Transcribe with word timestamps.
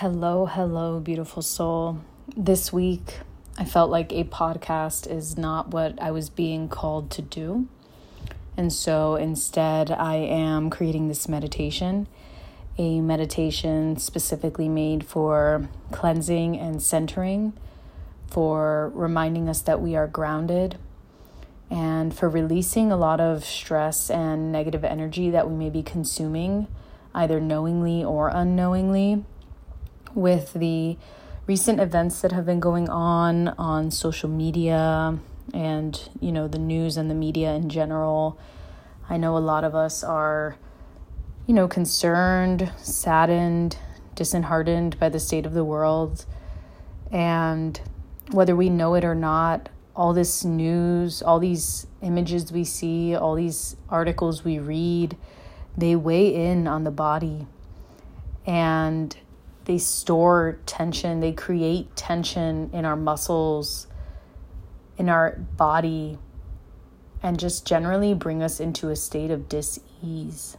Hello, 0.00 0.46
hello, 0.46 0.98
beautiful 0.98 1.42
soul. 1.42 2.00
This 2.34 2.72
week, 2.72 3.18
I 3.58 3.66
felt 3.66 3.90
like 3.90 4.12
a 4.12 4.24
podcast 4.24 5.06
is 5.06 5.36
not 5.36 5.72
what 5.74 6.00
I 6.00 6.10
was 6.10 6.30
being 6.30 6.70
called 6.70 7.10
to 7.10 7.20
do. 7.20 7.68
And 8.56 8.72
so 8.72 9.16
instead, 9.16 9.90
I 9.90 10.14
am 10.14 10.70
creating 10.70 11.08
this 11.08 11.28
meditation, 11.28 12.08
a 12.78 13.02
meditation 13.02 13.98
specifically 13.98 14.70
made 14.70 15.04
for 15.04 15.68
cleansing 15.92 16.58
and 16.58 16.82
centering, 16.82 17.52
for 18.26 18.90
reminding 18.94 19.50
us 19.50 19.60
that 19.60 19.82
we 19.82 19.96
are 19.96 20.06
grounded, 20.06 20.78
and 21.68 22.16
for 22.16 22.30
releasing 22.30 22.90
a 22.90 22.96
lot 22.96 23.20
of 23.20 23.44
stress 23.44 24.08
and 24.08 24.50
negative 24.50 24.82
energy 24.82 25.28
that 25.28 25.46
we 25.46 25.54
may 25.54 25.68
be 25.68 25.82
consuming, 25.82 26.68
either 27.14 27.38
knowingly 27.38 28.02
or 28.02 28.28
unknowingly 28.28 29.26
with 30.14 30.52
the 30.54 30.96
recent 31.46 31.80
events 31.80 32.20
that 32.20 32.32
have 32.32 32.46
been 32.46 32.60
going 32.60 32.88
on 32.88 33.48
on 33.48 33.90
social 33.90 34.28
media 34.28 35.18
and 35.52 36.08
you 36.20 36.30
know 36.30 36.46
the 36.46 36.58
news 36.58 36.96
and 36.96 37.10
the 37.10 37.14
media 37.14 37.54
in 37.54 37.68
general. 37.68 38.38
I 39.08 39.16
know 39.16 39.36
a 39.36 39.38
lot 39.38 39.64
of 39.64 39.74
us 39.74 40.04
are 40.04 40.56
you 41.46 41.54
know 41.54 41.66
concerned 41.66 42.72
saddened 42.76 43.78
disheartened 44.14 44.98
by 44.98 45.08
the 45.08 45.20
state 45.20 45.46
of 45.46 45.54
the 45.54 45.64
world. 45.64 46.26
And 47.10 47.80
whether 48.30 48.54
we 48.54 48.68
know 48.70 48.94
it 48.94 49.04
or 49.04 49.14
not 49.14 49.68
all 49.96 50.12
this 50.14 50.44
news 50.44 51.20
all 51.20 51.40
these 51.40 51.84
images 52.00 52.52
we 52.52 52.62
see 52.62 53.14
all 53.14 53.34
these 53.34 53.76
articles 53.88 54.44
we 54.44 54.56
read 54.56 55.16
they 55.76 55.96
weigh 55.96 56.34
in 56.34 56.66
on 56.66 56.84
the 56.84 56.90
body. 56.90 57.46
And 58.46 59.16
they 59.70 59.78
store 59.78 60.58
tension, 60.66 61.20
they 61.20 61.30
create 61.30 61.94
tension 61.94 62.68
in 62.72 62.84
our 62.84 62.96
muscles, 62.96 63.86
in 64.98 65.08
our 65.08 65.38
body, 65.56 66.18
and 67.22 67.38
just 67.38 67.64
generally 67.64 68.12
bring 68.12 68.42
us 68.42 68.58
into 68.58 68.88
a 68.88 68.96
state 68.96 69.30
of 69.30 69.48
dis 69.48 69.78
ease. 70.02 70.56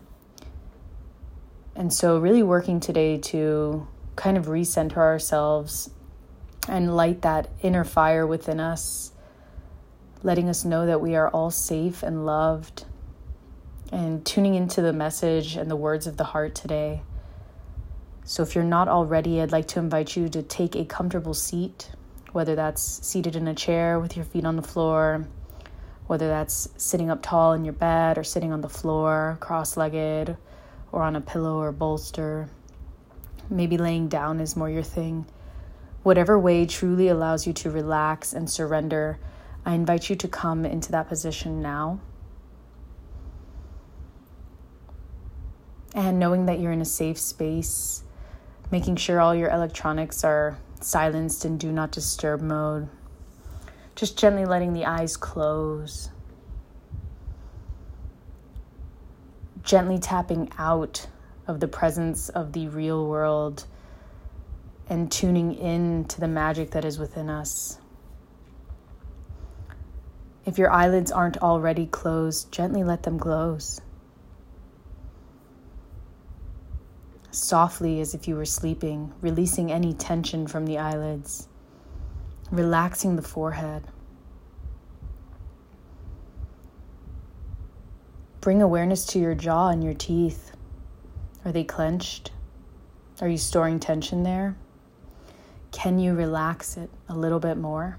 And 1.76 1.92
so, 1.92 2.20
really 2.20 2.42
working 2.42 2.80
today 2.80 3.18
to 3.18 3.86
kind 4.16 4.38
of 4.38 4.46
recenter 4.46 4.96
ourselves 4.96 5.90
and 6.70 6.96
light 6.96 7.22
that 7.24 7.50
inner 7.62 7.84
fire 7.84 8.26
within 8.26 8.62
us, 8.62 9.12
letting 10.24 10.48
us 10.48 10.64
know 10.64 10.86
that 10.86 11.02
we 11.02 11.18
are 11.18 11.28
all 11.28 11.52
safe 11.52 12.02
and 12.02 12.26
loved, 12.26 12.86
and 13.92 14.26
tuning 14.26 14.56
into 14.56 14.82
the 14.82 14.94
message 14.94 15.58
and 15.58 15.70
the 15.70 15.76
words 15.76 16.08
of 16.08 16.16
the 16.16 16.24
heart 16.32 16.56
today 16.56 17.02
so, 18.24 18.44
if 18.44 18.54
you're 18.56 18.64
not 18.64 18.88
already, 18.88 19.42
I'd 19.42 19.52
like 19.52 19.68
to 19.70 19.80
invite 19.80 20.16
you 20.16 20.30
to 20.30 20.44
take 20.44 20.76
a 20.76 20.86
comfortable 20.86 21.34
seat, 21.34 21.90
whether 22.32 22.56
that's 22.56 23.06
seated 23.06 23.36
in 23.36 23.48
a 23.48 23.56
chair 23.56 24.00
with 24.00 24.16
your 24.16 24.26
feet 24.26 24.46
on 24.46 24.56
the 24.56 24.62
floor, 24.62 25.28
whether 26.08 26.28
that's 26.28 26.70
sitting 26.78 27.10
up 27.10 27.22
tall 27.22 27.54
in 27.54 27.66
your 27.66 27.74
bed 27.74 28.18
or 28.18 28.24
sitting 28.24 28.54
on 28.54 28.62
the 28.62 28.70
floor, 28.70 29.38
cross 29.40 29.76
legged, 29.76 30.38
or 30.92 31.02
on 31.02 31.16
a 31.16 31.22
pillow 31.22 31.58
or 31.58 31.72
bolster. 31.72 32.48
Maybe 33.50 33.78
laying 33.78 34.08
down 34.08 34.40
is 34.40 34.56
more 34.56 34.70
your 34.70 34.84
thing. 34.84 35.26
Whatever 36.04 36.38
way 36.38 36.66
truly 36.66 37.08
allows 37.08 37.48
you 37.48 37.54
to 37.54 37.72
relax 37.72 38.34
and 38.34 38.50
surrender, 38.50 39.20
I 39.66 39.74
invite 39.74 40.10
you 40.10 40.16
to 40.18 40.28
come 40.28 40.64
into 40.64 40.92
that 40.92 41.10
position 41.10 41.62
now. 41.62 42.00
And 45.94 46.20
knowing 46.20 46.46
that 46.46 46.60
you're 46.60 46.72
in 46.72 46.82
a 46.82 46.86
safe 46.86 47.18
space, 47.18 48.04
making 48.72 48.96
sure 48.96 49.20
all 49.20 49.36
your 49.36 49.50
electronics 49.50 50.24
are 50.24 50.58
silenced 50.80 51.46
in 51.46 51.58
do 51.58 51.72
not 51.72 51.92
disturb 51.92 52.42
mode. 52.42 52.88
Just 53.96 54.18
gently 54.18 54.46
letting 54.46 54.74
the 54.74 54.86
eyes 54.86 55.18
close. 55.18 56.10
Gently 59.64 60.00
tapping 60.00 60.50
out 60.58 61.08
of 61.48 61.60
the 61.60 61.68
presence 61.68 62.30
of 62.30 62.54
the 62.54 62.68
real 62.70 63.06
world 63.06 63.66
and 64.88 65.12
tuning 65.12 65.54
in 65.54 66.06
to 66.06 66.20
the 66.20 66.28
magic 66.28 66.72
that 66.72 66.86
is 66.86 66.98
within 66.98 67.30
us. 67.30 67.78
If 70.46 70.58
your 70.58 70.72
eyelids 70.72 71.12
aren't 71.12 71.38
already 71.38 71.86
closed, 71.86 72.52
gently 72.52 72.84
let 72.84 73.04
them 73.04 73.20
close. 73.20 73.80
Softly 77.32 78.02
as 78.02 78.14
if 78.14 78.28
you 78.28 78.36
were 78.36 78.46
sleeping, 78.46 79.14
releasing 79.22 79.72
any 79.72 79.94
tension 79.94 80.48
from 80.48 80.66
the 80.66 80.78
eyelids, 80.78 81.48
relaxing 82.52 83.16
the 83.16 83.22
forehead. 83.22 83.84
Bring 88.42 88.62
awareness 88.62 89.06
to 89.08 89.20
your 89.20 89.36
jaw 89.36 89.70
and 89.70 89.84
your 89.84 89.94
teeth. 89.94 90.52
Are 91.46 91.52
they 91.52 91.64
clenched? 91.64 92.32
Are 93.22 93.28
you 93.28 93.38
storing 93.38 93.80
tension 93.80 94.24
there? 94.24 94.58
Can 95.72 96.00
you 96.00 96.14
relax 96.14 96.76
it 96.76 96.90
a 97.08 97.16
little 97.16 97.40
bit 97.40 97.58
more? 97.58 97.98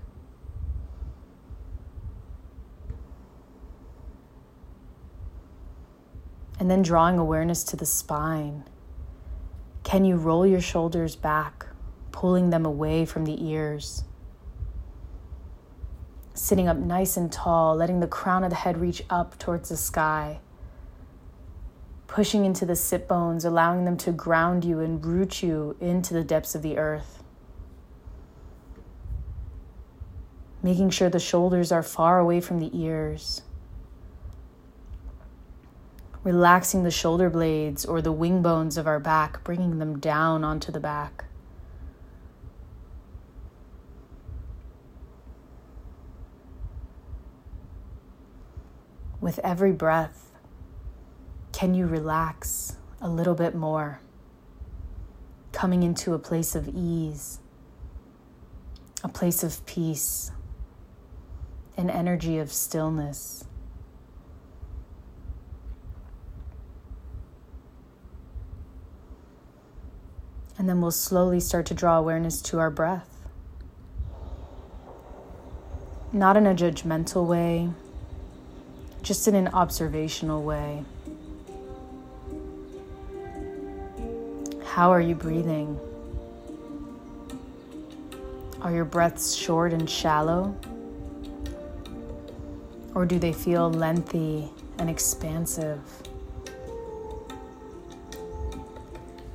And 6.58 6.70
then 6.70 6.82
drawing 6.82 7.18
awareness 7.18 7.64
to 7.64 7.76
the 7.76 7.86
spine 7.86 8.64
can 9.84 10.04
you 10.04 10.16
roll 10.16 10.46
your 10.46 10.60
shoulders 10.60 11.16
back, 11.16 11.66
pulling 12.12 12.50
them 12.50 12.64
away 12.64 13.04
from 13.04 13.24
the 13.24 13.44
ears? 13.46 14.04
Sitting 16.34 16.68
up 16.68 16.76
nice 16.76 17.16
and 17.16 17.30
tall, 17.30 17.76
letting 17.76 18.00
the 18.00 18.06
crown 18.06 18.44
of 18.44 18.50
the 18.50 18.56
head 18.56 18.80
reach 18.80 19.02
up 19.10 19.38
towards 19.38 19.68
the 19.68 19.76
sky. 19.76 20.40
Pushing 22.06 22.44
into 22.44 22.64
the 22.64 22.76
sit 22.76 23.08
bones, 23.08 23.44
allowing 23.44 23.84
them 23.84 23.96
to 23.98 24.12
ground 24.12 24.64
you 24.64 24.80
and 24.80 25.04
root 25.04 25.42
you 25.42 25.76
into 25.80 26.14
the 26.14 26.24
depths 26.24 26.54
of 26.54 26.62
the 26.62 26.78
earth. 26.78 27.22
Making 30.62 30.90
sure 30.90 31.10
the 31.10 31.18
shoulders 31.18 31.72
are 31.72 31.82
far 31.82 32.18
away 32.18 32.40
from 32.40 32.60
the 32.60 32.70
ears 32.72 33.42
relaxing 36.24 36.84
the 36.84 36.90
shoulder 36.90 37.28
blades 37.28 37.84
or 37.84 38.00
the 38.00 38.12
wing 38.12 38.42
bones 38.42 38.76
of 38.76 38.86
our 38.86 39.00
back, 39.00 39.42
bringing 39.42 39.78
them 39.78 39.98
down 39.98 40.44
onto 40.44 40.70
the 40.70 40.80
back. 40.80 41.24
With 49.20 49.38
every 49.40 49.72
breath, 49.72 50.32
can 51.52 51.74
you 51.74 51.86
relax 51.86 52.76
a 53.00 53.08
little 53.08 53.34
bit 53.34 53.54
more? 53.54 54.00
Coming 55.52 55.82
into 55.82 56.14
a 56.14 56.18
place 56.18 56.54
of 56.54 56.68
ease, 56.68 57.38
a 59.04 59.08
place 59.08 59.44
of 59.44 59.64
peace, 59.66 60.32
an 61.76 61.88
energy 61.88 62.38
of 62.38 62.52
stillness. 62.52 63.44
And 70.62 70.68
then 70.68 70.80
we'll 70.80 70.92
slowly 70.92 71.40
start 71.40 71.66
to 71.66 71.74
draw 71.74 71.98
awareness 71.98 72.40
to 72.42 72.60
our 72.60 72.70
breath. 72.70 73.08
Not 76.12 76.36
in 76.36 76.46
a 76.46 76.54
judgmental 76.54 77.26
way, 77.26 77.70
just 79.02 79.26
in 79.26 79.34
an 79.34 79.48
observational 79.48 80.40
way. 80.44 80.84
How 84.64 84.92
are 84.92 85.00
you 85.00 85.16
breathing? 85.16 85.80
Are 88.60 88.70
your 88.70 88.84
breaths 88.84 89.34
short 89.34 89.72
and 89.72 89.90
shallow? 89.90 90.54
Or 92.94 93.04
do 93.04 93.18
they 93.18 93.32
feel 93.32 93.68
lengthy 93.68 94.48
and 94.78 94.88
expansive? 94.88 95.80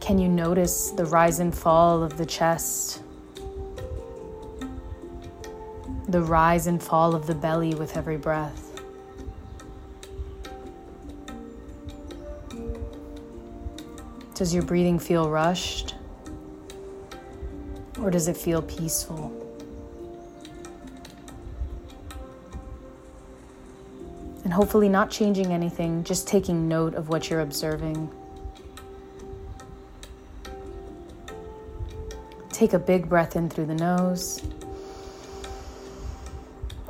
Can 0.07 0.19
you 0.19 0.30
notice 0.30 0.92
the 0.92 1.04
rise 1.04 1.42
and 1.42 1.54
fall 1.54 2.01
of 2.01 2.15
the 2.15 2.25
chest? 2.25 3.01
The 6.07 6.21
rise 6.21 6.68
and 6.68 6.81
fall 6.81 7.13
of 7.13 7.27
the 7.27 7.36
belly 7.36 7.75
with 7.75 7.98
every 7.98 8.15
breath. 8.15 8.80
Does 14.33 14.54
your 14.54 14.63
breathing 14.63 14.98
feel 14.98 15.30
rushed? 15.30 15.95
Or 18.01 18.10
does 18.10 18.30
it 18.30 18.38
feel 18.38 18.62
peaceful? 18.62 19.30
And 24.45 24.53
hopefully, 24.53 24.88
not 24.88 25.12
changing 25.12 25.51
anything, 25.51 26.06
just 26.06 26.30
taking 26.30 26.69
note 26.69 26.95
of 26.95 27.10
what 27.10 27.30
you're 27.30 27.42
observing. 27.42 28.10
Take 32.57 32.74
a 32.74 32.80
big 32.80 33.07
breath 33.07 33.36
in 33.36 33.51
through 33.51 33.68
the 33.68 33.75
nose. 33.75 34.42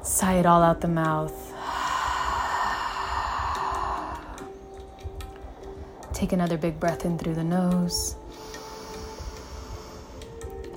Sigh 0.02 0.36
it 0.36 0.46
all 0.46 0.64
out 0.64 0.80
the 0.80 0.88
mouth. 0.88 1.34
Take 6.14 6.32
another 6.32 6.58
big 6.58 6.80
breath 6.80 7.04
in 7.04 7.18
through 7.18 7.36
the 7.36 7.44
nose. 7.44 8.16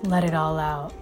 Let 0.02 0.24
it 0.24 0.34
all 0.34 0.58
out. 0.58 0.92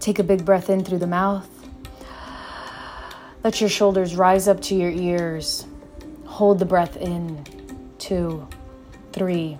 Take 0.00 0.18
a 0.18 0.24
big 0.24 0.44
breath 0.44 0.70
in 0.70 0.82
through 0.82 0.98
the 0.98 1.06
mouth. 1.06 1.48
Let 3.44 3.60
your 3.60 3.70
shoulders 3.70 4.16
rise 4.16 4.48
up 4.48 4.60
to 4.62 4.74
your 4.74 4.90
ears. 4.90 5.66
Hold 6.24 6.58
the 6.58 6.66
breath 6.66 6.96
in. 6.96 7.44
Two, 8.00 8.48
three, 9.18 9.58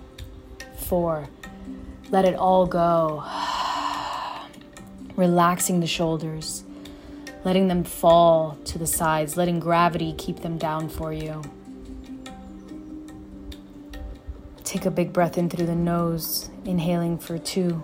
four. 0.77 1.27
Let 2.09 2.23
it 2.23 2.35
all 2.35 2.65
go. 2.65 3.25
Relaxing 5.17 5.81
the 5.81 5.87
shoulders, 5.87 6.63
letting 7.43 7.67
them 7.67 7.83
fall 7.83 8.57
to 8.63 8.77
the 8.77 8.87
sides, 8.87 9.35
letting 9.35 9.59
gravity 9.59 10.15
keep 10.17 10.39
them 10.39 10.57
down 10.57 10.87
for 10.87 11.11
you. 11.11 11.41
Take 14.63 14.85
a 14.85 14.91
big 14.91 15.11
breath 15.11 15.37
in 15.37 15.49
through 15.49 15.65
the 15.65 15.75
nose, 15.75 16.49
inhaling 16.63 17.17
for 17.17 17.37
two, 17.37 17.83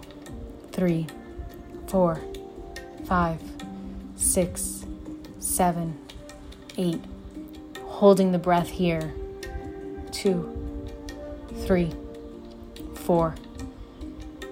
three, 0.72 1.07
four, 1.88 2.22
five, 3.04 3.42
six, 4.16 4.86
seven, 5.39 6.00
eight. 6.77 7.01
Holding 7.83 8.31
the 8.31 8.39
breath 8.39 8.69
here. 8.69 9.13
Two, 10.13 10.65
three, 11.66 11.92
four. 12.94 13.36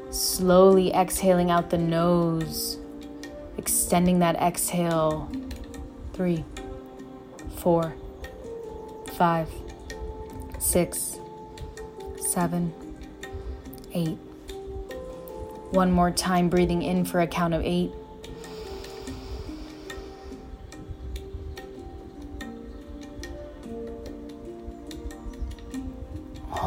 Slowly 0.10 0.92
exhaling 0.94 1.52
out 1.52 1.70
the 1.70 1.78
nose, 1.78 2.78
extending 3.58 4.20
that 4.20 4.36
exhale. 4.36 5.30
Three, 6.14 6.44
four, 7.58 7.94
five, 9.14 9.50
six, 10.60 11.20
seven, 12.20 12.74
eight. 13.94 14.18
One 15.72 15.92
more 15.92 16.12
time, 16.12 16.50
breathing 16.50 16.82
in 16.82 17.06
for 17.06 17.22
a 17.22 17.28
count 17.28 17.54
of 17.54 17.62
eight. 17.64 17.92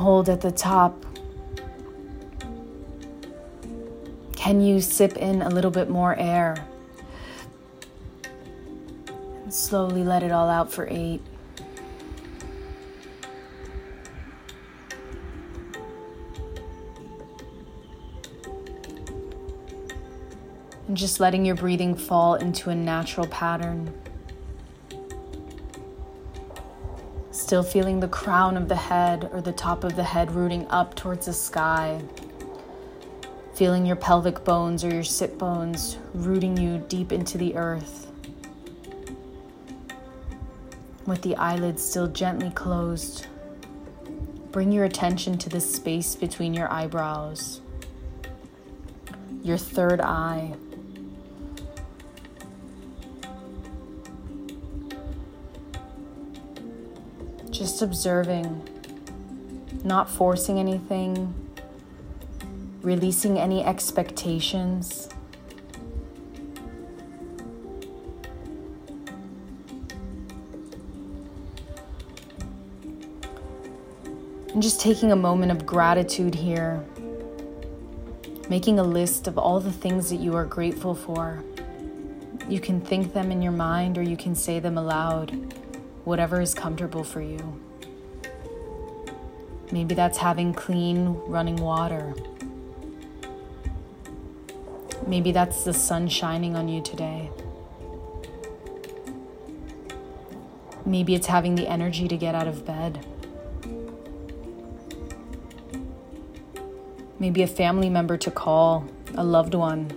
Hold 0.06 0.28
at 0.28 0.40
the 0.40 0.52
top. 0.52 1.04
Can 4.36 4.60
you 4.60 4.80
sip 4.80 5.16
in 5.16 5.42
a 5.42 5.48
little 5.48 5.72
bit 5.72 5.90
more 5.90 6.14
air? 6.16 6.64
And 9.42 9.52
slowly 9.52 10.04
let 10.04 10.22
it 10.22 10.30
all 10.30 10.48
out 10.48 10.72
for 10.72 10.86
eight. 10.88 11.20
And 20.86 20.96
just 20.96 21.18
letting 21.18 21.44
your 21.44 21.56
breathing 21.56 21.96
fall 21.96 22.36
into 22.36 22.70
a 22.70 22.76
natural 22.76 23.26
pattern. 23.26 23.92
Still 27.46 27.62
feeling 27.62 28.00
the 28.00 28.08
crown 28.08 28.56
of 28.56 28.66
the 28.66 28.74
head 28.74 29.30
or 29.32 29.40
the 29.40 29.52
top 29.52 29.84
of 29.84 29.94
the 29.94 30.02
head 30.02 30.32
rooting 30.32 30.66
up 30.68 30.96
towards 30.96 31.26
the 31.26 31.32
sky. 31.32 32.02
Feeling 33.54 33.86
your 33.86 33.94
pelvic 33.94 34.42
bones 34.42 34.82
or 34.82 34.92
your 34.92 35.04
sit 35.04 35.38
bones 35.38 35.96
rooting 36.12 36.56
you 36.56 36.78
deep 36.88 37.12
into 37.12 37.38
the 37.38 37.54
earth. 37.54 38.10
With 41.06 41.22
the 41.22 41.36
eyelids 41.36 41.84
still 41.84 42.08
gently 42.08 42.50
closed, 42.50 43.28
bring 44.50 44.72
your 44.72 44.84
attention 44.84 45.38
to 45.38 45.48
the 45.48 45.60
space 45.60 46.16
between 46.16 46.52
your 46.52 46.68
eyebrows, 46.72 47.60
your 49.44 49.56
third 49.56 50.00
eye. 50.00 50.54
Just 57.56 57.80
observing, 57.80 58.68
not 59.82 60.10
forcing 60.10 60.58
anything, 60.58 61.34
releasing 62.82 63.38
any 63.38 63.64
expectations. 63.64 65.08
And 74.52 74.62
just 74.62 74.78
taking 74.78 75.10
a 75.10 75.16
moment 75.16 75.50
of 75.50 75.64
gratitude 75.64 76.34
here, 76.34 76.84
making 78.50 78.78
a 78.78 78.84
list 78.84 79.26
of 79.28 79.38
all 79.38 79.60
the 79.60 79.72
things 79.72 80.10
that 80.10 80.16
you 80.16 80.36
are 80.36 80.44
grateful 80.44 80.94
for. 80.94 81.42
You 82.50 82.60
can 82.60 82.82
think 82.82 83.14
them 83.14 83.32
in 83.32 83.40
your 83.40 83.52
mind 83.52 83.96
or 83.96 84.02
you 84.02 84.18
can 84.18 84.34
say 84.34 84.60
them 84.60 84.76
aloud, 84.76 85.54
whatever 86.06 86.40
is 86.40 86.54
comfortable 86.54 87.02
for 87.02 87.20
you. 87.20 87.60
Maybe 89.72 89.96
that's 89.96 90.18
having 90.18 90.54
clean 90.54 91.08
running 91.26 91.56
water. 91.56 92.14
Maybe 95.04 95.32
that's 95.32 95.64
the 95.64 95.74
sun 95.74 96.06
shining 96.06 96.54
on 96.54 96.68
you 96.68 96.80
today. 96.80 97.28
Maybe 100.84 101.16
it's 101.16 101.26
having 101.26 101.56
the 101.56 101.66
energy 101.66 102.06
to 102.06 102.16
get 102.16 102.36
out 102.36 102.46
of 102.46 102.64
bed. 102.64 103.04
Maybe 107.18 107.42
a 107.42 107.48
family 107.48 107.90
member 107.90 108.16
to 108.18 108.30
call, 108.30 108.86
a 109.16 109.24
loved 109.24 109.56
one, 109.56 109.90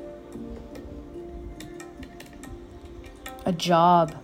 a 3.46 3.52
job. 3.52 4.16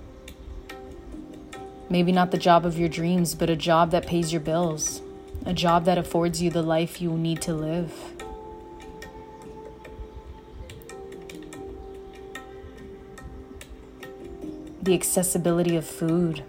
Maybe 1.89 2.11
not 2.11 2.31
the 2.31 2.37
job 2.37 2.65
of 2.65 2.77
your 2.77 2.89
dreams, 2.89 3.35
but 3.35 3.49
a 3.49 3.55
job 3.55 3.91
that 3.91 4.07
pays 4.07 4.31
your 4.31 4.41
bills, 4.41 5.01
a 5.45 5.53
job 5.53 5.85
that 5.85 5.97
affords 5.97 6.41
you 6.41 6.49
the 6.49 6.63
life 6.63 6.99
you 6.99 7.11
need 7.11 7.41
to 7.43 7.53
live. 7.53 7.93
The 14.81 14.93
accessibility 14.93 15.75
of 15.75 15.85
food, 15.85 16.43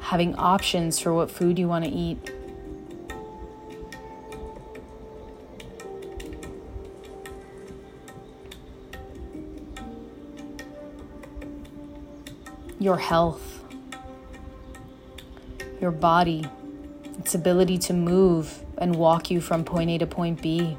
having 0.00 0.34
options 0.36 0.98
for 0.98 1.12
what 1.12 1.30
food 1.30 1.58
you 1.58 1.68
want 1.68 1.84
to 1.84 1.90
eat. 1.90 2.32
Your 12.82 12.98
health, 12.98 13.62
your 15.80 15.92
body, 15.92 16.44
its 17.16 17.32
ability 17.32 17.78
to 17.78 17.92
move 17.92 18.64
and 18.76 18.96
walk 18.96 19.30
you 19.30 19.40
from 19.40 19.64
point 19.64 19.88
A 19.88 19.98
to 19.98 20.06
point 20.06 20.42
B. 20.42 20.76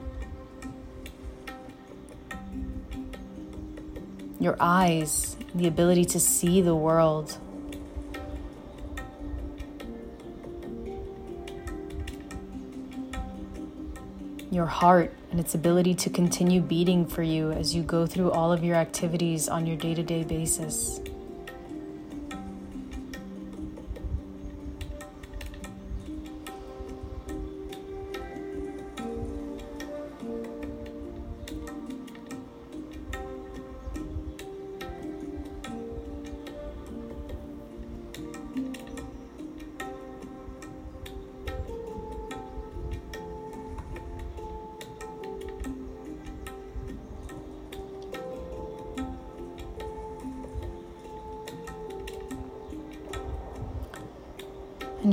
Your 4.38 4.58
eyes, 4.60 5.38
the 5.56 5.68
ability 5.68 6.04
to 6.06 6.20
see 6.20 6.62
the 6.62 6.76
world. 6.76 7.38
Your 14.52 14.66
heart 14.66 15.14
and 15.32 15.40
its 15.40 15.56
ability 15.56 15.94
to 15.96 16.10
continue 16.10 16.60
beating 16.60 17.06
for 17.06 17.24
you 17.24 17.54
as 17.54 17.74
you 17.74 17.82
go 17.82 18.06
through 18.06 18.32
all 18.32 18.52
of 18.52 18.62
your 18.62 18.76
activities 18.76 19.48
on 19.48 19.66
your 19.66 19.78
day 19.78 19.96
to 19.96 20.04
day 20.04 20.24
basis. 20.24 21.00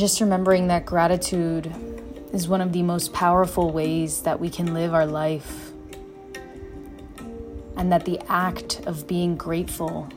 Just 0.01 0.21
remembering 0.23 0.69
that 0.69 0.87
gratitude 0.87 1.71
is 2.33 2.49
one 2.49 2.63
of 2.63 2.73
the 2.73 2.83
most 2.83 3.13
powerful 3.13 3.71
ways 3.71 4.23
that 4.23 4.41
we 4.41 4.49
can 4.49 4.73
live 4.73 4.95
our 4.95 5.05
life. 5.05 5.73
And 7.77 7.93
that 7.93 8.07
the 8.07 8.19
act 8.27 8.81
of 8.87 9.07
being 9.07 9.37
grateful 9.37 10.09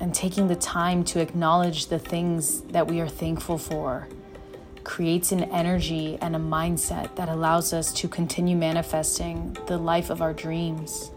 and 0.00 0.14
taking 0.14 0.48
the 0.48 0.56
time 0.56 1.04
to 1.04 1.20
acknowledge 1.20 1.88
the 1.88 1.98
things 1.98 2.62
that 2.62 2.86
we 2.86 2.98
are 2.98 3.08
thankful 3.08 3.58
for 3.58 4.08
creates 4.84 5.32
an 5.32 5.44
energy 5.44 6.18
and 6.22 6.34
a 6.34 6.38
mindset 6.38 7.14
that 7.16 7.28
allows 7.28 7.74
us 7.74 7.92
to 7.92 8.08
continue 8.08 8.56
manifesting 8.56 9.54
the 9.66 9.76
life 9.76 10.08
of 10.08 10.22
our 10.22 10.32
dreams. 10.32 11.10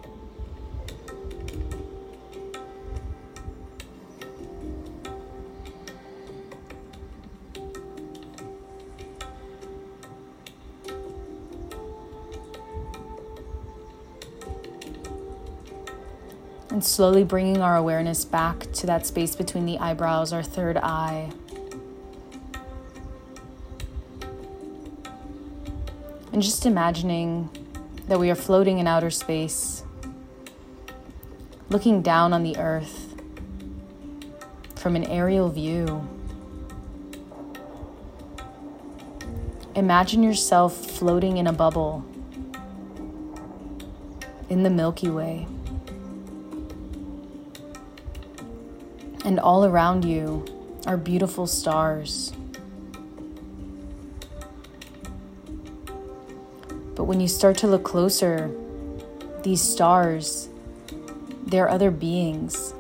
And 16.78 16.86
slowly 16.86 17.24
bringing 17.24 17.60
our 17.60 17.76
awareness 17.76 18.24
back 18.24 18.72
to 18.74 18.86
that 18.86 19.08
space 19.08 19.36
between 19.36 19.66
the 19.66 19.80
eyebrows, 19.80 20.32
our 20.32 20.44
third 20.44 20.78
eye. 20.78 21.32
And 26.32 26.40
just 26.40 26.68
imagining 26.68 27.50
that 28.08 28.20
we 28.20 28.30
are 28.30 28.36
floating 28.36 28.78
in 28.78 28.86
outer 28.86 29.10
space, 29.10 29.82
looking 31.70 32.04
down 32.04 32.32
on 32.32 32.44
the 32.44 32.56
earth 32.58 33.16
from 34.76 34.96
an 34.96 35.04
aerial 35.06 35.50
view. 35.50 36.08
Imagine 39.74 40.22
yourself 40.22 40.78
floating 40.78 41.38
in 41.38 41.48
a 41.48 41.54
bubble 41.54 42.06
in 44.48 44.62
the 44.62 44.70
Milky 44.70 45.10
Way. 45.10 45.48
And 49.28 49.42
all 49.42 49.66
around 49.66 50.06
you 50.06 50.46
are 50.86 50.96
beautiful 50.96 51.48
stars. 51.48 52.32
But 56.96 57.04
when 57.04 57.20
you 57.20 57.28
start 57.28 57.58
to 57.58 57.68
look 57.68 57.84
closer, 57.84 58.50
these 59.44 59.62
stars, 59.62 60.48
they're 61.46 61.68
other 61.68 61.92
beings. 61.92 62.74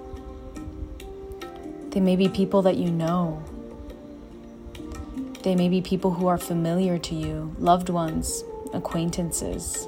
They 1.90 2.00
may 2.00 2.16
be 2.16 2.30
people 2.30 2.62
that 2.62 2.78
you 2.78 2.92
know. 2.92 3.44
They 5.44 5.54
may 5.54 5.68
be 5.68 5.82
people 5.82 6.12
who 6.12 6.28
are 6.28 6.38
familiar 6.38 6.98
to 6.98 7.14
you, 7.14 7.58
loved 7.60 7.90
ones, 7.90 8.46
acquaintances. 8.72 9.86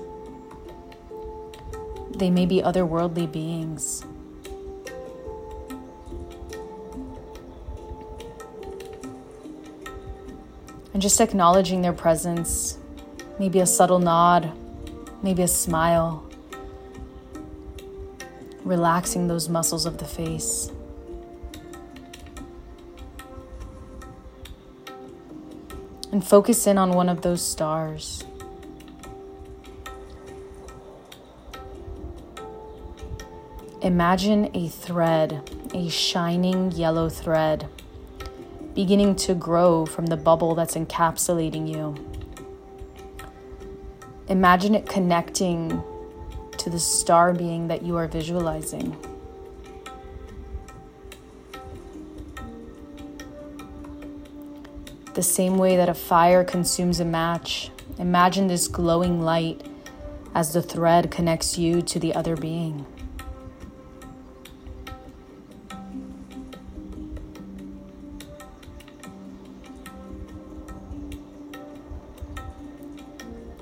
They 2.09 2.29
may 2.29 2.45
be 2.45 2.61
otherworldly 2.61 3.31
beings. 3.31 4.03
And 10.99 11.01
just 11.01 11.21
acknowledging 11.21 11.81
their 11.81 11.93
presence 11.93 12.77
maybe 13.39 13.61
a 13.61 13.65
subtle 13.65 13.99
nod, 13.99 14.51
maybe 15.23 15.43
a 15.43 15.47
smile, 15.47 16.29
relaxing 18.65 19.29
those 19.29 19.47
muscles 19.47 19.85
of 19.85 19.97
the 19.97 20.03
face. 20.03 20.69
And 26.11 26.21
focus 26.21 26.67
in 26.67 26.77
on 26.77 26.91
one 26.91 27.07
of 27.07 27.21
those 27.21 27.41
stars. 27.41 28.25
Imagine 33.81 34.51
a 34.53 34.67
thread, 34.67 35.49
a 35.73 35.87
shining 35.87 36.73
yellow 36.73 37.07
thread, 37.07 37.69
beginning 38.79 39.13
to 39.13 39.35
grow 39.35 39.85
from 39.85 40.05
the 40.05 40.15
bubble 40.15 40.55
that's 40.55 40.75
encapsulating 40.75 41.67
you. 41.69 41.93
Imagine 44.29 44.73
it 44.73 44.87
connecting 44.87 45.83
to 46.57 46.69
the 46.69 46.79
star 46.79 47.33
being 47.33 47.67
that 47.67 47.81
you 47.81 47.97
are 47.97 48.07
visualizing. 48.07 48.95
The 55.13 55.23
same 55.23 55.57
way 55.57 55.75
that 55.75 55.89
a 55.89 55.93
fire 55.93 56.45
consumes 56.45 57.01
a 57.01 57.05
match, 57.05 57.71
imagine 57.97 58.47
this 58.47 58.69
glowing 58.69 59.19
light 59.19 59.61
as 60.33 60.53
the 60.53 60.61
thread 60.61 61.11
connects 61.11 61.57
you 61.57 61.81
to 61.81 61.99
the 61.99 62.15
other 62.15 62.37
being. 62.37 62.85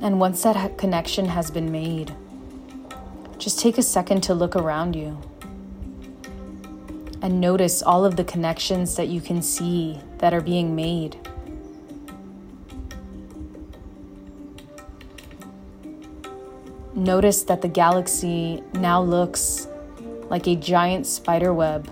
And 0.07 0.21
once 0.21 0.43
that 0.43 0.77
connection 0.77 1.25
has 1.25 1.51
been 1.51 1.69
made, 1.69 2.15
just 3.37 3.59
take 3.59 3.77
a 3.77 3.81
second 3.81 4.21
to 4.21 4.33
look 4.33 4.55
around 4.55 4.95
you 4.95 5.19
and 7.21 7.41
notice 7.41 7.83
all 7.83 8.05
of 8.05 8.15
the 8.15 8.23
connections 8.23 8.95
that 8.95 9.09
you 9.09 9.19
can 9.19 9.41
see 9.41 9.99
that 10.19 10.33
are 10.33 10.39
being 10.39 10.77
made. 10.77 11.17
Notice 16.95 17.43
that 17.43 17.61
the 17.61 17.67
galaxy 17.67 18.63
now 18.75 19.01
looks 19.01 19.67
like 20.29 20.47
a 20.47 20.55
giant 20.55 21.05
spider 21.05 21.53
web, 21.53 21.91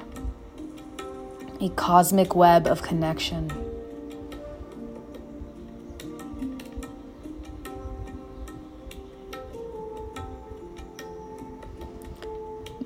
a 1.60 1.68
cosmic 1.72 2.34
web 2.34 2.66
of 2.66 2.82
connection. 2.82 3.65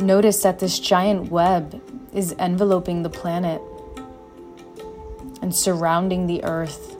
Notice 0.09 0.41
that 0.41 0.57
this 0.57 0.79
giant 0.79 1.29
web 1.29 1.83
is 2.15 2.31
enveloping 2.39 3.03
the 3.03 3.11
planet 3.11 3.61
and 5.39 5.55
surrounding 5.55 6.25
the 6.25 6.43
earth 6.43 6.97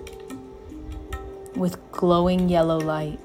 with 1.55 1.79
glowing 1.91 2.49
yellow 2.49 2.77
light. 2.77 3.19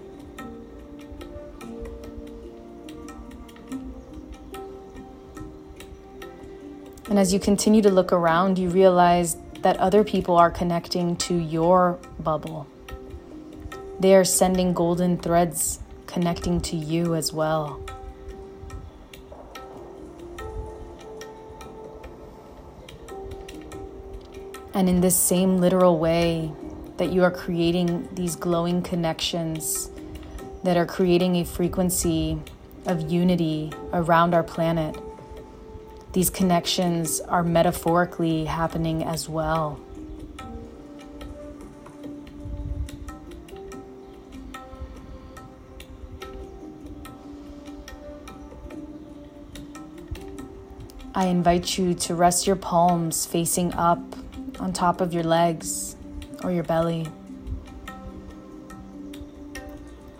And 7.10 7.18
as 7.18 7.34
you 7.34 7.38
continue 7.38 7.82
to 7.82 7.90
look 7.90 8.10
around, 8.10 8.58
you 8.58 8.70
realize 8.70 9.36
that 9.60 9.76
other 9.76 10.02
people 10.02 10.38
are 10.38 10.50
connecting 10.50 11.14
to 11.28 11.34
your 11.34 11.98
bubble. 12.18 12.66
They 14.00 14.14
are 14.14 14.24
sending 14.24 14.72
golden 14.72 15.18
threads 15.18 15.80
connecting 16.06 16.62
to 16.62 16.74
you 16.74 17.14
as 17.14 17.34
well. 17.34 17.82
And 24.74 24.88
in 24.88 25.00
this 25.00 25.16
same 25.16 25.58
literal 25.58 26.00
way 26.00 26.52
that 26.96 27.12
you 27.12 27.22
are 27.22 27.30
creating 27.30 28.08
these 28.12 28.34
glowing 28.34 28.82
connections 28.82 29.88
that 30.64 30.76
are 30.76 30.84
creating 30.84 31.36
a 31.36 31.44
frequency 31.44 32.40
of 32.84 33.08
unity 33.08 33.72
around 33.92 34.34
our 34.34 34.42
planet, 34.42 34.96
these 36.12 36.28
connections 36.28 37.20
are 37.20 37.44
metaphorically 37.44 38.46
happening 38.46 39.04
as 39.04 39.28
well. 39.28 39.78
I 51.16 51.26
invite 51.26 51.78
you 51.78 51.94
to 51.94 52.16
rest 52.16 52.44
your 52.44 52.56
palms 52.56 53.24
facing 53.24 53.72
up 53.74 54.00
on 54.64 54.72
top 54.72 55.02
of 55.02 55.12
your 55.12 55.22
legs 55.22 55.94
or 56.42 56.50
your 56.50 56.64
belly. 56.64 57.06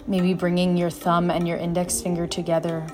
Maybe 0.07 0.35
bringing 0.35 0.77
your 0.77 0.91
thumb 0.91 1.31
and 1.31 1.49
your 1.49 1.57
index 1.57 2.03
finger 2.03 2.27
together. 2.27 2.87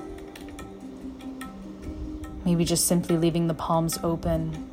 Maybe 2.45 2.63
just 2.63 2.87
simply 2.87 3.17
leaving 3.17 3.47
the 3.47 3.53
palms 3.53 3.99
open. 4.01 4.69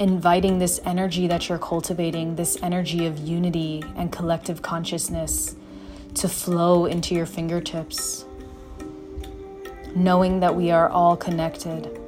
Inviting 0.00 0.58
this 0.58 0.80
energy 0.84 1.28
that 1.28 1.48
you're 1.48 1.58
cultivating, 1.58 2.34
this 2.34 2.60
energy 2.60 3.06
of 3.06 3.16
unity 3.16 3.84
and 3.94 4.10
collective 4.10 4.60
consciousness, 4.60 5.54
to 6.14 6.28
flow 6.28 6.86
into 6.86 7.14
your 7.14 7.26
fingertips. 7.26 8.24
Knowing 9.94 10.40
that 10.40 10.56
we 10.56 10.72
are 10.72 10.88
all 10.88 11.16
connected 11.16 12.00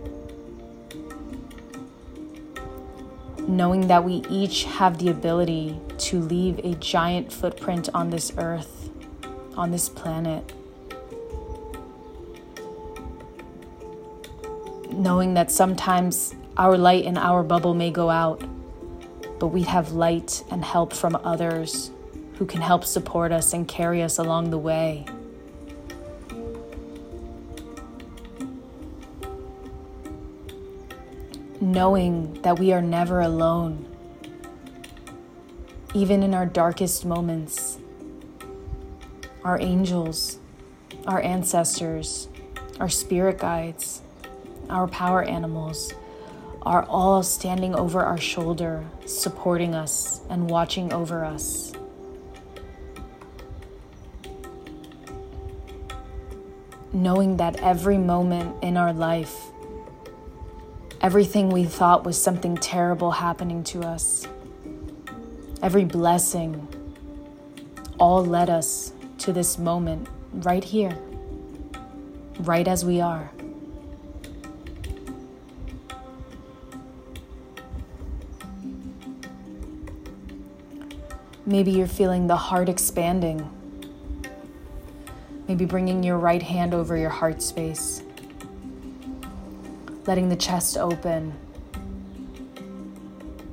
knowing 3.48 3.86
that 3.86 4.04
we 4.04 4.24
each 4.28 4.64
have 4.64 4.98
the 4.98 5.08
ability 5.08 5.78
to 5.98 6.20
leave 6.20 6.58
a 6.64 6.74
giant 6.74 7.32
footprint 7.32 7.88
on 7.94 8.10
this 8.10 8.32
earth, 8.38 8.90
on 9.56 9.70
this 9.70 9.88
planet. 9.88 10.52
Knowing 14.90 15.34
that 15.34 15.50
sometimes 15.50 16.34
our 16.56 16.76
light 16.76 17.04
in 17.04 17.16
our 17.16 17.42
bubble 17.42 17.74
may 17.74 17.90
go 17.90 18.10
out, 18.10 18.42
but 19.38 19.48
we 19.48 19.62
have 19.62 19.92
light 19.92 20.42
and 20.50 20.64
help 20.64 20.92
from 20.92 21.16
others 21.22 21.90
who 22.38 22.46
can 22.46 22.60
help 22.60 22.84
support 22.84 23.32
us 23.32 23.52
and 23.52 23.68
carry 23.68 24.02
us 24.02 24.18
along 24.18 24.50
the 24.50 24.58
way. 24.58 25.04
Knowing 31.76 32.33
that 32.40 32.59
we 32.59 32.73
are 32.73 32.80
never 32.80 33.21
alone, 33.21 33.87
even 35.92 36.23
in 36.23 36.33
our 36.33 36.47
darkest 36.47 37.04
moments. 37.04 37.76
Our 39.45 39.61
angels, 39.61 40.38
our 41.06 41.21
ancestors, 41.21 42.30
our 42.80 42.88
spirit 42.88 43.37
guides, 43.37 44.00
our 44.71 44.88
power 44.88 45.23
animals 45.23 45.92
are 46.62 46.85
all 46.85 47.23
standing 47.23 47.75
over 47.75 48.00
our 48.00 48.16
shoulder, 48.16 48.83
supporting 49.04 49.75
us 49.75 50.23
and 50.30 50.49
watching 50.49 50.95
over 50.95 51.26
us. 51.26 51.75
Knowing 56.95 57.37
that 57.37 57.56
every 57.56 57.99
moment 57.99 58.64
in 58.64 58.78
our 58.78 58.95
life 58.95 59.52
Everything 61.02 61.50
we 61.50 61.64
thought 61.64 62.04
was 62.04 62.20
something 62.20 62.56
terrible 62.56 63.10
happening 63.10 63.62
to 63.64 63.82
us, 63.82 64.26
every 65.62 65.84
blessing, 65.84 66.66
all 67.98 68.24
led 68.24 68.48
us 68.48 68.92
to 69.18 69.32
this 69.32 69.58
moment 69.58 70.08
right 70.32 70.64
here, 70.64 70.96
right 72.40 72.66
as 72.66 72.84
we 72.84 73.00
are. 73.00 73.30
Maybe 81.44 81.72
you're 81.72 81.86
feeling 81.86 82.26
the 82.26 82.36
heart 82.36 82.68
expanding. 82.68 83.48
Maybe 85.46 85.64
bringing 85.64 86.02
your 86.02 86.18
right 86.18 86.42
hand 86.42 86.74
over 86.74 86.96
your 86.96 87.10
heart 87.10 87.40
space 87.42 88.02
letting 90.06 90.28
the 90.28 90.36
chest 90.36 90.76
open, 90.76 91.34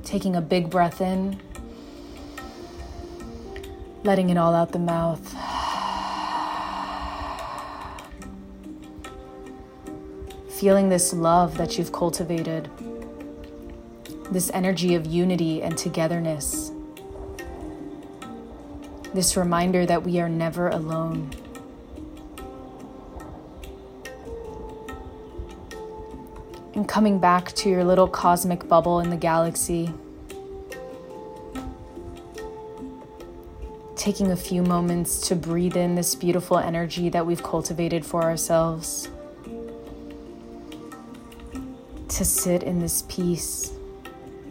taking 0.04 0.36
a 0.36 0.40
big 0.40 0.70
breath 0.70 1.00
in, 1.00 1.40
letting 4.04 4.30
it 4.30 4.36
all 4.36 4.54
out 4.54 4.70
the 4.70 4.78
mouth. 4.78 5.34
Feeling 10.50 10.88
this 10.88 11.12
love 11.12 11.58
that 11.58 11.76
you've 11.76 11.92
cultivated, 11.92 12.70
this 14.30 14.50
energy 14.54 14.94
of 14.94 15.04
unity 15.04 15.60
and 15.60 15.76
togetherness, 15.76 16.70
this 19.12 19.36
reminder 19.36 19.84
that 19.84 20.02
we 20.04 20.20
are 20.20 20.28
never 20.28 20.68
alone. 20.68 21.30
And 26.74 26.88
coming 26.88 27.18
back 27.18 27.52
to 27.52 27.68
your 27.68 27.84
little 27.84 28.08
cosmic 28.08 28.68
bubble 28.68 29.00
in 29.00 29.10
the 29.10 29.16
galaxy. 29.16 29.92
Taking 33.96 34.32
a 34.32 34.36
few 34.36 34.62
moments 34.62 35.28
to 35.28 35.36
breathe 35.36 35.76
in 35.76 35.94
this 35.94 36.14
beautiful 36.14 36.58
energy 36.58 37.08
that 37.08 37.24
we've 37.24 37.42
cultivated 37.42 38.04
for 38.04 38.22
ourselves. 38.22 39.08
To 42.08 42.24
sit 42.24 42.62
in 42.62 42.80
this 42.80 43.02
peace 43.08 43.72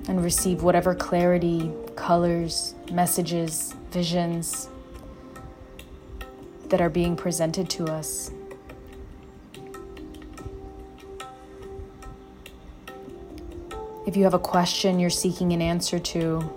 and 0.07 0.23
receive 0.23 0.63
whatever 0.63 0.95
clarity, 0.95 1.71
colors, 1.95 2.73
messages, 2.91 3.73
visions 3.91 4.69
that 6.69 6.81
are 6.81 6.89
being 6.89 7.15
presented 7.15 7.69
to 7.69 7.85
us. 7.85 8.31
If 14.13 14.17
you 14.17 14.25
have 14.25 14.35
a 14.35 14.39
question 14.39 14.99
you're 14.99 15.09
seeking 15.09 15.53
an 15.53 15.61
answer 15.63 15.97
to, 15.97 16.47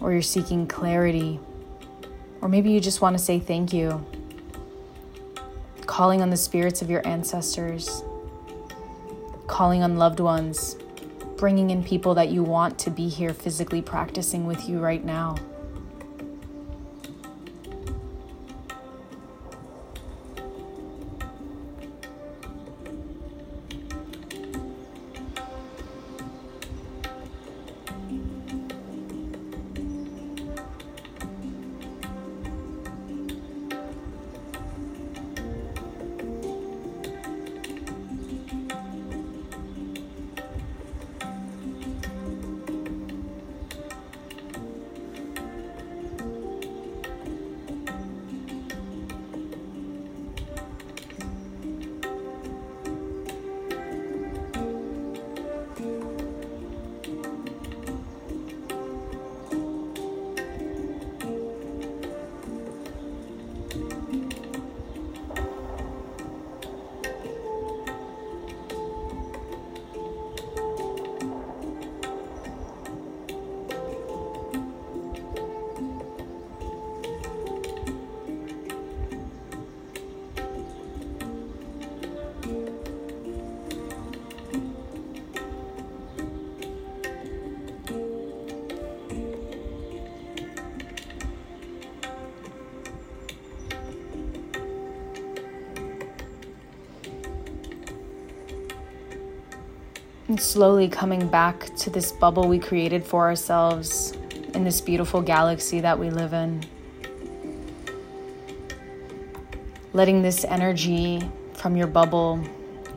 or 0.00 0.10
you're 0.10 0.22
seeking 0.22 0.66
clarity, 0.66 1.38
or 2.40 2.48
maybe 2.48 2.70
you 2.70 2.80
just 2.80 3.02
want 3.02 3.14
to 3.14 3.22
say 3.22 3.38
thank 3.38 3.74
you, 3.74 4.02
calling 5.84 6.22
on 6.22 6.30
the 6.30 6.36
spirits 6.38 6.80
of 6.80 6.88
your 6.88 7.06
ancestors, 7.06 8.02
calling 9.46 9.82
on 9.82 9.98
loved 9.98 10.18
ones, 10.18 10.76
bringing 11.36 11.68
in 11.68 11.84
people 11.84 12.14
that 12.14 12.30
you 12.30 12.42
want 12.42 12.78
to 12.78 12.90
be 12.90 13.06
here 13.06 13.34
physically 13.34 13.82
practicing 13.82 14.46
with 14.46 14.66
you 14.66 14.78
right 14.78 15.04
now. 15.04 15.36
Slowly 100.38 100.88
coming 100.88 101.28
back 101.28 101.74
to 101.76 101.90
this 101.90 102.12
bubble 102.12 102.46
we 102.46 102.58
created 102.58 103.04
for 103.04 103.26
ourselves 103.26 104.12
in 104.54 104.64
this 104.64 104.80
beautiful 104.80 105.22
galaxy 105.22 105.80
that 105.80 105.98
we 105.98 106.10
live 106.10 106.32
in. 106.32 106.62
Letting 109.92 110.22
this 110.22 110.44
energy 110.44 111.20
from 111.54 111.76
your 111.76 111.86
bubble 111.86 112.42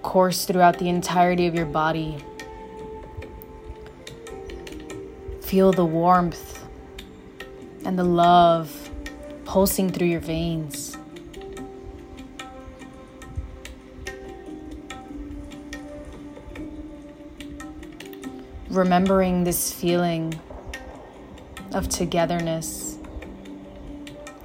course 0.01 0.45
throughout 0.45 0.79
the 0.79 0.89
entirety 0.89 1.47
of 1.47 1.55
your 1.55 1.65
body. 1.65 2.17
Feel 5.41 5.71
the 5.71 5.85
warmth 5.85 6.65
and 7.85 7.97
the 7.97 8.03
love 8.03 8.91
pulsing 9.45 9.89
through 9.89 10.07
your 10.07 10.19
veins. 10.19 10.88
Remembering 18.69 19.43
this 19.43 19.73
feeling 19.73 20.39
of 21.73 21.89
togetherness, 21.89 22.97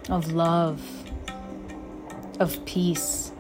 of 0.08 0.32
love, 0.32 0.80
of 2.40 2.64
peace, 2.64 3.32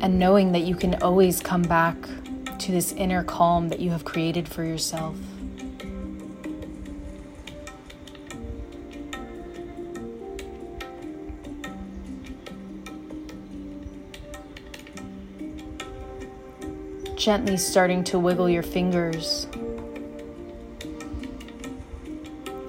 and 0.00 0.18
knowing 0.18 0.52
that 0.52 0.62
you 0.62 0.74
can 0.74 0.94
always 1.02 1.40
come 1.40 1.62
back 1.62 1.96
to 2.58 2.72
this 2.72 2.92
inner 2.92 3.24
calm 3.24 3.68
that 3.68 3.80
you 3.80 3.90
have 3.90 4.04
created 4.04 4.48
for 4.48 4.62
yourself. 4.62 5.16
Gently 17.26 17.56
starting 17.56 18.04
to 18.04 18.20
wiggle 18.20 18.48
your 18.48 18.62
fingers, 18.62 19.48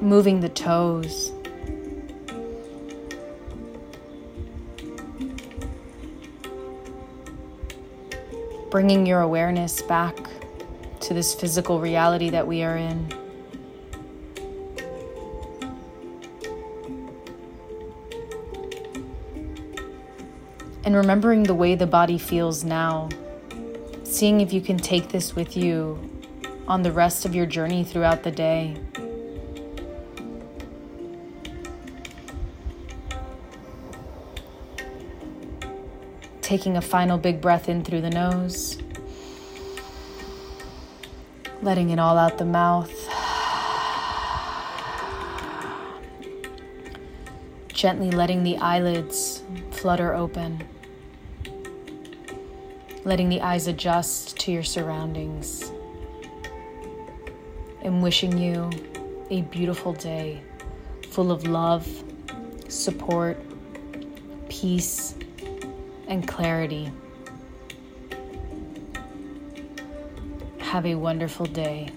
moving 0.01 0.39
the 0.39 0.49
toes. 0.49 1.31
bringing 8.71 9.05
your 9.05 9.21
awareness 9.21 9.83
back 9.83 10.15
to 11.01 11.13
this 11.13 11.35
physical 11.35 11.79
reality 11.79 12.31
that 12.31 12.47
we 12.47 12.63
are 12.63 12.77
in. 12.77 13.13
And 20.83 20.95
remembering 20.95 21.43
the 21.43 21.53
way 21.53 21.75
the 21.75 21.85
body 21.85 22.17
feels 22.17 22.63
now, 22.63 23.09
seeing 24.17 24.41
if 24.41 24.51
you 24.51 24.61
can 24.61 24.77
take 24.77 25.09
this 25.09 25.35
with 25.35 25.55
you 25.55 25.95
on 26.67 26.81
the 26.81 26.91
rest 26.91 27.23
of 27.23 27.35
your 27.35 27.45
journey 27.45 27.83
throughout 27.83 28.23
the 28.23 28.31
day. 28.31 28.75
Taking 36.41 36.77
a 36.77 36.81
final 36.81 37.19
big 37.19 37.39
breath 37.41 37.69
in 37.69 37.83
through 37.83 38.01
the 38.01 38.09
nose, 38.09 38.79
letting 41.61 41.91
it 41.91 41.99
all 41.99 42.17
out 42.17 42.39
the 42.39 42.45
mouth. 42.45 42.91
Gently 47.67 48.09
letting 48.09 48.41
the 48.41 48.57
eyelids 48.57 49.43
flutter 49.69 50.15
open, 50.15 50.67
letting 53.07 53.29
the 53.29 53.39
eyes 53.39 53.67
adjust 53.67 54.37
to 54.37 54.51
your 54.51 54.63
surroundings, 54.63 55.71
and 57.81 58.03
wishing 58.03 58.37
you 58.37 58.69
a 59.29 59.43
beautiful 59.43 59.93
day 59.93 60.41
full 61.09 61.31
of 61.31 61.47
love, 61.47 61.87
support, 62.67 63.41
peace 64.49 65.15
and 66.09 66.27
clarity. 66.27 66.91
Have 70.59 70.85
a 70.85 70.95
wonderful 70.95 71.45
day. 71.45 71.89